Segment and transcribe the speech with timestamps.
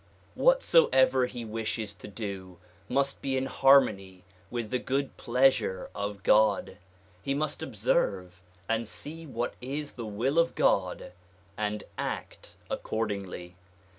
[0.35, 2.57] Whatsover he wishes to do
[2.89, 6.79] must be in harmony with the good pleasure of God.
[7.21, 11.11] He must observe and see what is the will of God
[11.55, 13.55] and act accordingly.